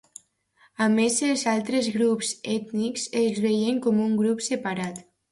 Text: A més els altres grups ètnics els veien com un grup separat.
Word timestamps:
A 0.83 0.85
més 0.93 1.17
els 1.25 1.41
altres 1.51 1.89
grups 1.97 2.31
ètnics 2.53 3.03
els 3.21 3.41
veien 3.43 3.77
com 3.83 3.99
un 4.07 4.15
grup 4.23 4.41
separat. 4.47 5.03